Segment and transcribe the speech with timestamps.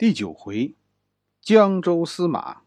[0.00, 0.74] 第九回，
[1.42, 2.62] 江州司马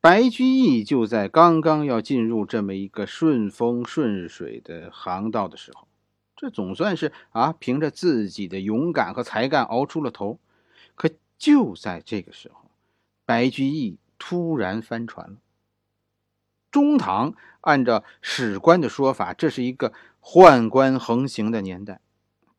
[0.00, 5.86] 白居易就在刚刚要进入这么一个顺风顺水的航道的时候，
[6.34, 10.40] 这总算是啊，凭着自己的勇敢和才干熬出了头。
[10.96, 11.08] 可
[11.38, 12.72] 就在这个时候，
[13.24, 15.36] 白居易突然翻船了。
[16.72, 22.00] 中唐按照史官的说法，这是一个宦官横行的年代。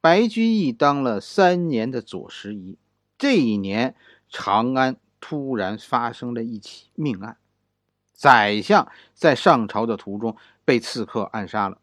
[0.03, 2.77] 白居易当了三年的左拾遗，
[3.17, 3.95] 这一年
[4.27, 7.37] 长安突然发生了一起命案，
[8.11, 11.77] 宰相在上朝的途中被刺客暗杀了。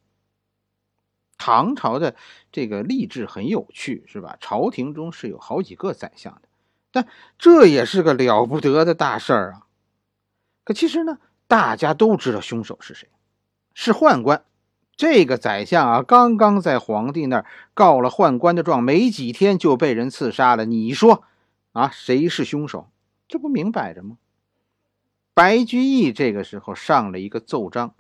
[1.38, 2.14] 唐朝的
[2.52, 4.36] 这个吏治很有趣，是吧？
[4.38, 6.48] 朝廷中是有好几个宰相的，
[6.90, 7.08] 但
[7.38, 9.66] 这也是个了不得的大事儿啊。
[10.62, 11.16] 可其实呢，
[11.46, 13.08] 大家都知道凶手是谁，
[13.72, 14.44] 是宦官。
[15.00, 20.66] 这个宰相啊，刚刚在皇帝那儿告了宦官的状，没几天就被人刺杀了。
[20.66, 21.24] 你说
[21.72, 22.90] 啊，谁是凶手？
[23.26, 24.18] 这不明摆着吗？
[25.32, 27.94] 白居易这个时候上了一个奏章，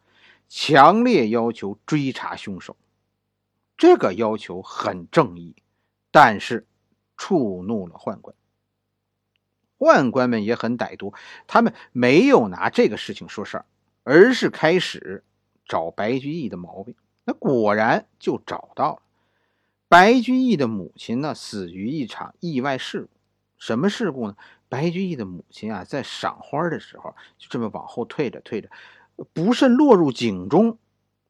[0.46, 2.76] 强烈要求追查凶手。
[3.78, 5.56] 这个要求很正义，
[6.10, 6.66] 但是
[7.16, 8.36] 触怒了宦官。
[9.78, 11.14] 宦官们也很歹毒，
[11.46, 13.64] 他们没有拿这个事情说事儿，
[14.04, 15.24] 而是开始。
[15.70, 19.02] 找白居易的毛病，那果然就找到了。
[19.86, 23.10] 白居易的母亲呢，死于一场意外事故。
[23.56, 24.36] 什么事故呢？
[24.68, 28.68] 白居易的母亲啊，在赏花的时候，就这么往后退着退着，
[29.32, 30.76] 不慎落入井中，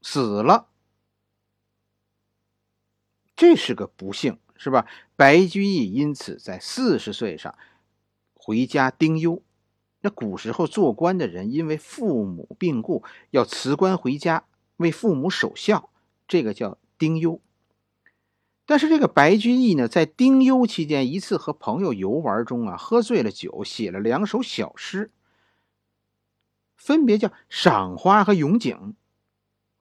[0.01, 0.69] 死了。
[3.37, 4.87] 这是个不幸，是吧？
[5.17, 7.55] 白居易因此在四十岁上
[8.33, 9.43] 回家丁忧。
[10.03, 14.45] 那古时候做官的人，因为父母病故，要辞官回家
[14.77, 15.91] 为父母守孝，
[16.27, 17.41] 这个叫丁忧。
[18.65, 25.11] 但是这个白居易呢，在丁忧期间，一次和朋友游玩中啊，喝醉了酒，写了两首小诗，
[26.77, 28.77] 分别叫《赏花》和《咏景》。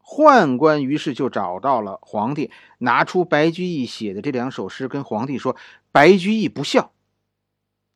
[0.02, 5.56] 宦官于是就找到了皇帝，拿出白居易写的这两首诗，跟皇帝说
[5.94, 6.91] ：“白居易不孝。”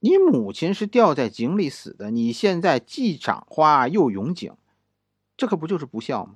[0.03, 4.51] 你母亲是掉在井里死的，你现在既赏花又咏景，
[5.37, 6.33] 这可不就是不孝吗？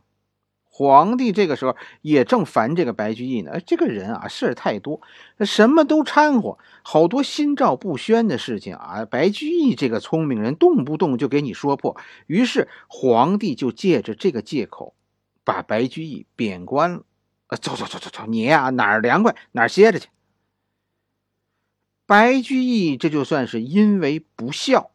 [0.64, 5.02] 皇帝这个时候也正烦这个白居易呢，这个人啊事儿太多，
[5.42, 9.04] 什么都掺和，好多心照不宣的事情啊。
[9.04, 11.98] 白居易这个聪明人，动不动就给你说破，
[12.28, 14.96] 于是皇帝就借着这个借口，
[15.44, 17.04] 把白居易贬官了。
[17.60, 20.08] 走走走走走，你呀哪儿凉快哪儿歇着去。
[22.08, 24.92] 白居易这就算是因为不孝，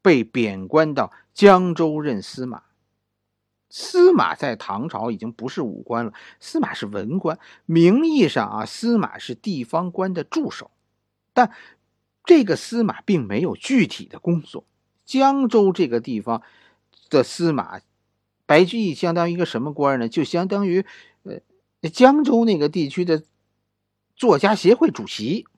[0.00, 2.62] 被贬官到江州任司马。
[3.68, 7.40] 司马在唐朝已经不是武官了，司马是文官。
[7.66, 10.70] 名义上啊，司马是地方官的助手，
[11.32, 11.50] 但
[12.24, 14.64] 这个司马并没有具体的工作。
[15.04, 16.42] 江州这个地方
[17.10, 17.80] 的司马，
[18.46, 20.08] 白居易相当于一个什么官呢？
[20.08, 20.86] 就相当于
[21.24, 21.40] 呃，
[21.90, 23.24] 江州那个地区的
[24.14, 25.48] 作家协会主席。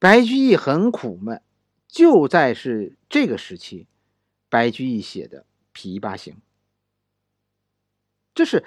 [0.00, 1.42] 白居易很苦闷，
[1.88, 3.88] 就在是这个时期，
[4.48, 5.44] 白居易写的
[5.76, 6.34] 《琵琶行》，
[8.32, 8.64] 这是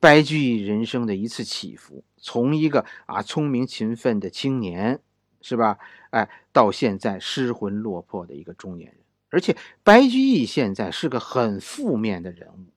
[0.00, 5.00] 白居易人生的一次起伏，从一个啊聪明勤奋的青年，
[5.40, 5.78] 是吧？
[6.10, 8.98] 哎，到现在失魂落魄的一个中年人，
[9.30, 12.72] 而且白居易现在是个很负面的人物，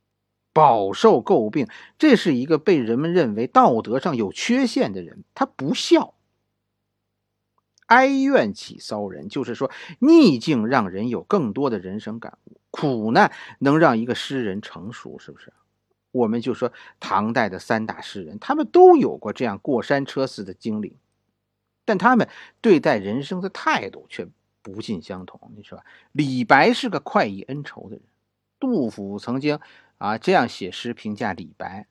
[0.53, 1.67] 饱受诟病。
[1.97, 6.15] 这是一个被人们认为道德上有缺陷的人，他不孝。
[7.88, 15.53] 哀怨起骚人，就是说逆境让人有更多的人生感悟，苦难能让一个诗人成熟，是不是？
[16.12, 20.97] 我们就说唐代的三大诗人，他们都有过这样过山车似的经历，
[21.84, 22.29] 但他们
[22.62, 24.25] 对待人生的态度却
[24.62, 25.52] 不尽相同。
[25.56, 28.02] 你说，李白是个快意恩仇的人，
[28.59, 29.59] 杜甫曾经
[29.97, 31.85] 啊这样写诗评价李白，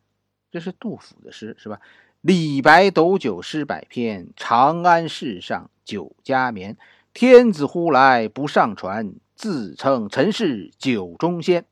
[0.50, 1.80] 这是杜甫的诗，是吧？
[2.22, 6.76] 李白斗酒诗百篇，长安市上酒家眠。
[7.12, 11.64] 天子呼来不上船，自称臣是酒中仙。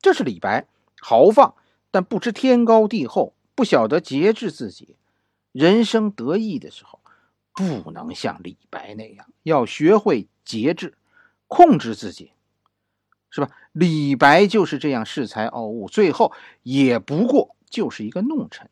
[0.00, 0.66] 这是李白
[1.00, 1.54] 豪放，
[1.90, 4.96] 但不知天高地厚，不晓得节制自己。
[5.52, 7.00] 人生得意的时候，
[7.52, 10.94] 不能像李白那样，要学会节制，
[11.46, 12.32] 控制自己，
[13.28, 13.50] 是吧？
[13.72, 16.32] 李白就是这样恃才傲物，最后
[16.62, 18.70] 也不过就是一个弄臣。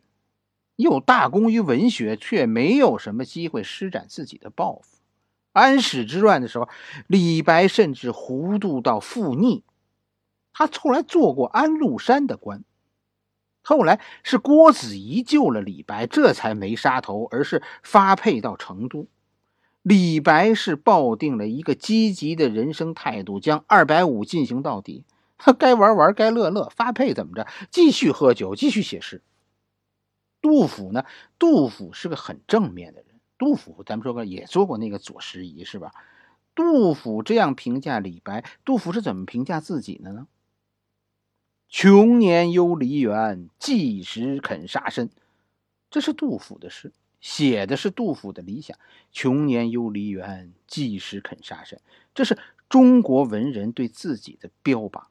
[0.78, 4.98] 又大功于文学，却没有什么机会施展自己的抱负。
[5.52, 6.68] 安史之乱的时候，
[7.08, 9.64] 李白甚至糊涂到附逆。
[10.52, 12.62] 他后来做过安禄山的官，
[13.60, 19.08] 后来是郭子仪救了李白，这才没杀头，而是发配到成都。
[19.82, 25.04] 李白是抱定了一个积极的人生态度，将二百五进行到底。
[25.58, 27.48] 该玩玩，该乐乐，发配怎么着？
[27.70, 29.22] 继续喝酒，继续写诗。
[30.40, 31.04] 杜甫呢？
[31.38, 33.08] 杜甫是个很正面的人。
[33.38, 35.92] 杜甫，咱们说过也做过那个左拾遗，是吧？
[36.54, 40.26] 杜甫这样评价李白，杜甫是怎么评价自己的呢？
[41.68, 45.10] 穷年忧离原，既时肯杀身。
[45.90, 48.76] 这是杜甫的诗，写的是杜甫的理想。
[49.12, 51.80] 穷年忧离原，既时肯杀身。
[52.14, 52.38] 这是
[52.68, 55.08] 中国文人对自己的标榜。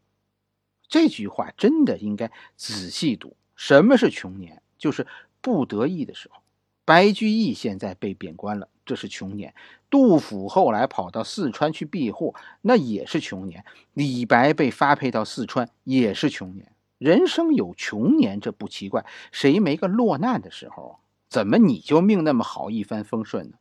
[0.90, 3.38] 这句话真的应该仔细读。
[3.56, 4.62] 什么是穷年？
[4.78, 5.08] 就是
[5.42, 6.42] 不得意的时候。
[6.86, 9.52] 白居易现在被贬官了，这是穷年；
[9.90, 13.62] 杜甫后来跑到四川去避祸，那也是穷年；
[13.94, 16.72] 李白被发配到四川，也是穷年。
[16.98, 19.06] 人生有穷年，这不奇怪。
[19.34, 21.00] 谁没个落难的时候？
[21.28, 23.58] 怎么你就命那么好，一帆风顺呢？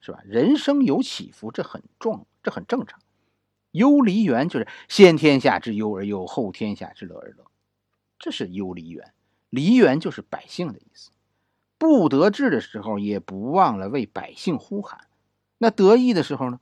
[0.00, 0.20] 是吧？
[0.24, 2.98] 人生有起伏，这很壮，这很正常。
[3.72, 7.44] 忧离原就是先天下之忧而忧，后天下之乐而乐，
[8.18, 9.12] 这是忧离原。
[9.50, 11.10] 梨园就是百姓的意思。
[11.76, 15.00] 不得志的时候，也不忘了为百姓呼喊；
[15.58, 16.60] 那得意的时候呢，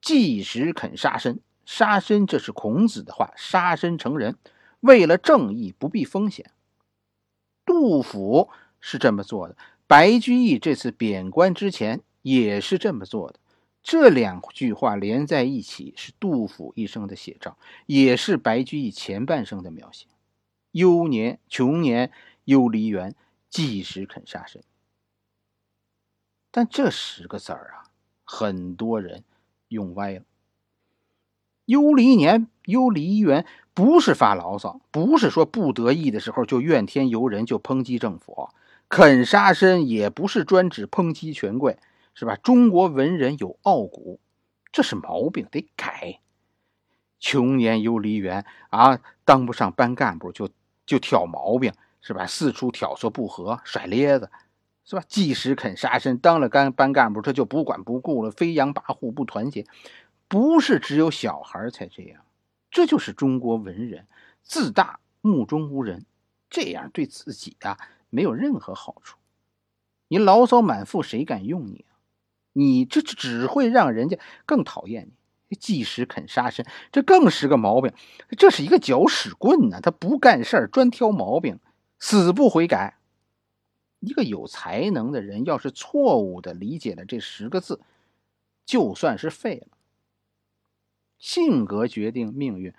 [0.00, 1.40] 即时肯杀身。
[1.66, 4.36] 杀身，这是孔子的话，杀身成仁，
[4.80, 6.50] 为了正义不避风险。
[7.64, 8.48] 杜甫
[8.80, 9.56] 是这么做的，
[9.86, 13.38] 白居易这次贬官之前也是这么做的。
[13.82, 17.56] 这两句话连在一起，是杜甫一生的写照，
[17.86, 20.06] 也是白居易前半生的描写。
[20.72, 22.10] 忧年，穷年，
[22.44, 23.14] 忧离原。
[23.48, 24.62] 即时肯杀身，
[26.52, 27.90] 但这十个字儿啊，
[28.22, 29.24] 很多人
[29.66, 30.22] 用歪了。
[31.64, 33.44] 忧离年、忧离原，
[33.74, 38.50] 不是发牢骚，不是说不得意的时候就怨天尤人，就抨击政府；
[38.88, 41.76] 肯杀身，也不是专指抨击权贵，
[42.14, 42.36] 是吧？
[42.36, 44.20] 中国文人有傲骨，
[44.70, 46.20] 这是毛病，得改。
[47.18, 50.48] 穷年忧离原啊，当不上班干部就
[50.90, 51.72] 就挑毛病。
[52.02, 52.26] 是吧？
[52.26, 54.30] 四处挑唆不和，甩咧子，
[54.86, 55.02] 是吧？
[55.06, 59.66] 即使肯杀身，当了干班干部，他就不管不顾了，飞扬跋扈，不团结。
[60.26, 62.22] 不是只有小孩才这样，
[62.70, 64.06] 这就是中国文人
[64.42, 66.06] 自大、目中无人，
[66.48, 67.76] 这样对自己啊
[68.08, 69.18] 没有任何好处。
[70.08, 72.00] 你牢骚满腹，谁敢用你啊？
[72.54, 75.12] 你这只会让人家更讨厌你。
[75.58, 77.92] 即使肯杀身，这更是个毛病。
[78.38, 81.58] 这是一个搅屎棍呢，他不干事儿，专挑毛病。
[81.98, 82.98] 死不悔改。
[83.98, 87.80] 一个有才能的人，要是错误的理解了这十个字，
[88.64, 89.66] 就算是废了。
[91.18, 92.72] 性格决定命运。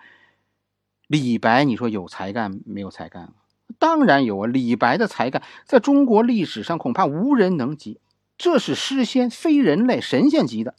[1.06, 3.32] 李白，你说有才干没有才干？
[3.78, 4.46] 当然有啊！
[4.46, 8.00] 李白的才干在中国历史上恐怕无人能及，
[8.36, 10.74] 这是诗仙，非人类，神仙级的。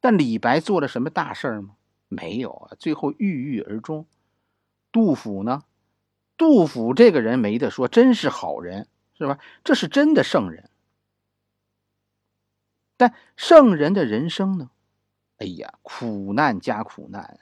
[0.00, 1.74] 但李白做了什么大事儿吗？
[2.08, 4.06] 没有啊，最后郁郁而终。
[4.90, 5.62] 杜甫呢？
[6.36, 9.38] 杜甫这个人没得说，真是好人，是吧？
[9.62, 10.70] 这是真的圣人。
[12.96, 14.70] 但圣人的人生呢？
[15.38, 17.38] 哎呀，苦难加苦难。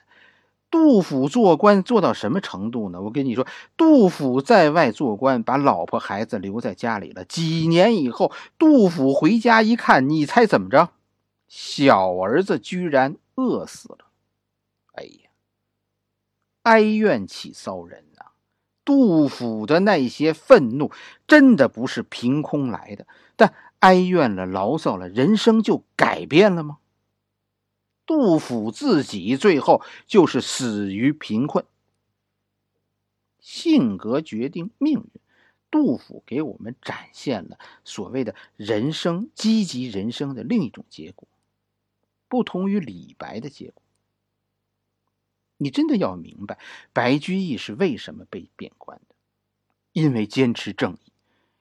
[0.69, 3.01] 杜甫做官做到什么程度呢？
[3.01, 7.25] 我跟你说，杜甫在外做官，把老婆孩子留在家里了。
[7.25, 10.91] 几年以后，杜甫回家一看，你猜怎么着？
[11.49, 14.11] 小儿子居然饿死了。
[14.93, 15.29] 哎呀，
[16.61, 18.27] 哀怨起骚人呐。
[18.85, 20.91] 杜甫的那些愤怒，
[21.27, 23.05] 真的不是凭空来的。
[23.35, 26.79] 但哀怨了、牢骚了，人生就改变了吗？
[28.05, 31.65] 杜甫自己最后就是死于贫困。
[33.39, 35.21] 性格决定命运，
[35.69, 41.27] 杜甫给我们展现了所谓的人生积极人生的另一种结果，
[42.29, 43.83] 不同于李白的结果。
[45.57, 46.57] 你真的要明白，
[46.93, 49.15] 白居易是为什么被贬官的？
[49.91, 51.11] 因为坚持正义，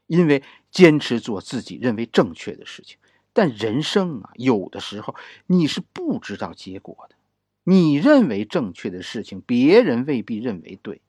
[0.07, 2.99] 因为坚持做自己认为正确的事情。
[3.33, 7.17] 但人生啊，有的时候你是不知道结果的。
[7.65, 11.01] 你认为正确的事情，别人未必认为对。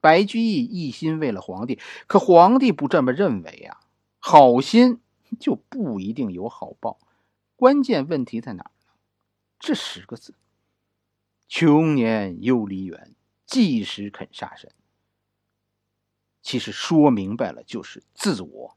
[0.00, 3.80] 白居易一心为了皇帝，可皇帝不这么认为啊。
[4.18, 5.00] 好心
[5.38, 6.98] 就不一定有好报。
[7.56, 8.92] 关键问题在哪儿呢？
[9.58, 10.34] 这十个字。
[11.46, 13.14] 穷年忧离原，
[13.46, 14.72] 即使肯杀身。
[16.42, 18.76] 其实说明白了就是自我，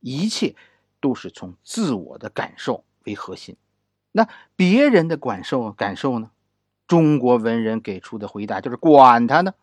[0.00, 0.56] 一切
[1.00, 3.56] 都是从自我的感受为核心。
[4.12, 6.30] 那别人的感受感受呢？
[6.86, 9.54] 中国文人给出的回答就是管他呢，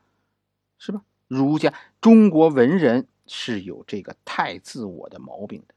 [0.78, 1.02] 是吧？
[1.28, 5.74] 儒家中国文人是有这个太自我的毛病的。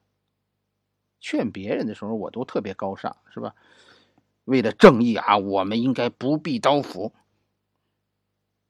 [1.26, 3.52] 劝别人的时候，我都特别高尚，是吧？
[4.44, 7.12] 为了正义啊，我们应该不必刀斧。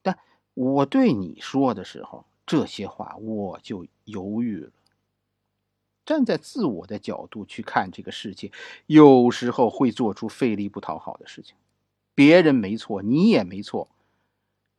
[0.01, 0.19] 但
[0.55, 4.71] 我对你说的时候，这些话我就犹豫了。
[6.07, 8.51] 站在自我的角度去看这个世界，
[8.87, 11.55] 有时候会做出费力不讨好的事情。
[12.15, 13.91] 别人没错，你也没错，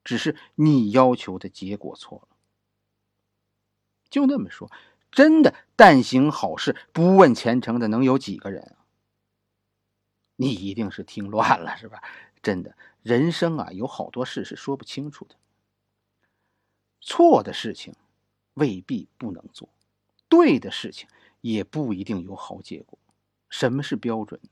[0.04, 2.38] 只是你要求的结果错了。
[4.10, 4.72] 就那么说，
[5.18, 8.76] 真的但行好事，不问前程的能有几个人？
[10.36, 12.04] 你一定是听乱了，是吧？
[12.44, 15.34] 真的，人生啊，有好多事是说不清楚的。
[17.02, 17.96] 错的事情
[18.54, 19.68] 未必不能做，
[20.30, 21.10] 对的事情。
[21.42, 23.00] 也不一定有好结果。
[23.50, 24.50] 什么是标准呢？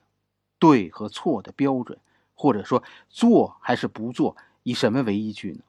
[0.58, 2.00] 对和错的标准，
[2.34, 5.64] 或者说做还是不做，以什么为依据呢？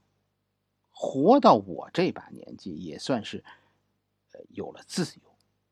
[0.91, 3.45] 活到我这把年纪，也算是
[4.49, 5.21] 有了自由。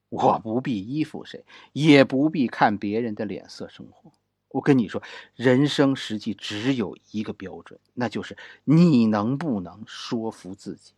[0.09, 4.13] 我不必依附谁，也不必看别人的脸色生活。
[4.49, 5.03] 我跟你说，
[5.35, 10.93] 人生实际只有一个标准，那就是你能不能说服自己。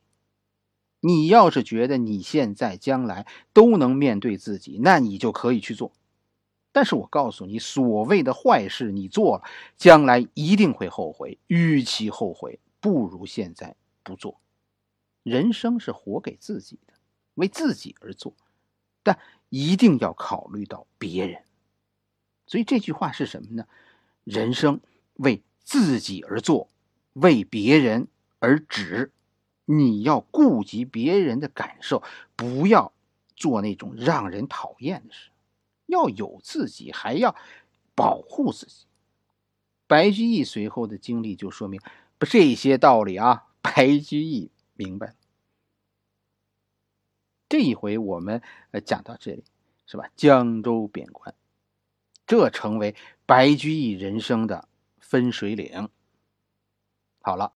[1.01, 5.93] 你要是觉得你现在、将来都能面对自己，那你就可以去做。
[6.73, 9.45] 但是我告诉你，所谓的坏事你做了，
[9.79, 11.39] 将来一定会后悔。
[11.47, 14.39] 与其后悔，不如现在不做。
[15.23, 16.93] 人生是活给自己的，
[17.37, 18.35] 为自己而做，
[19.02, 21.43] 但一定要考虑到别人。
[22.47, 23.66] 所以这句话是什么呢？
[24.25, 24.81] 人生
[25.14, 26.69] 为自己而做，
[27.14, 28.09] 为别人
[28.40, 29.12] 而止。
[29.69, 32.00] 你要顾及别人的感受，
[32.37, 32.93] 不要
[33.35, 35.31] 做那种让人讨厌的事，
[35.87, 37.35] 要有自己，还要
[37.97, 38.87] 保护自己。
[39.88, 41.81] 白居易随后的经历就说明
[42.16, 45.14] 不这些道理啊，白居易明白了。
[47.49, 49.45] 这一回我们呃讲到这里，
[49.87, 50.09] 是吧？
[50.17, 51.35] 江州贬官，
[52.26, 55.88] 这成为白居易人生的分水岭。
[57.21, 57.45] 好了。